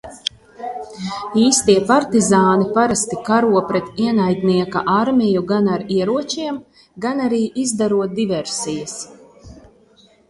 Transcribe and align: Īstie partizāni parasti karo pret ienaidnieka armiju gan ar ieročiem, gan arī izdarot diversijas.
Īstie 1.41 1.75
partizāni 1.91 2.65
parasti 2.77 3.19
karo 3.27 3.61
pret 3.73 4.01
ienaidnieka 4.07 4.83
armiju 4.95 5.45
gan 5.53 5.69
ar 5.77 5.85
ieročiem, 5.99 6.59
gan 7.07 7.23
arī 7.29 7.43
izdarot 7.67 8.19
diversijas. 8.23 8.99